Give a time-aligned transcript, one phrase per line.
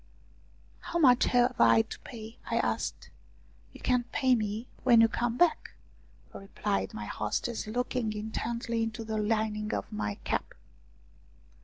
[0.91, 3.11] "How much have I to pay?" I asked."
[3.71, 5.75] You can pay me when you come back,"
[6.33, 10.55] replied my hostess, looking intently into the lining of my cap.